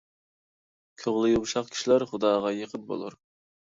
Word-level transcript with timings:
كۆڭلى 1.03 1.31
يۇمشاق 1.33 1.71
كىشىلەر 1.77 2.09
خۇداغا 2.15 2.59
يېقىن 2.61 2.93
بولۇر. 2.93 3.23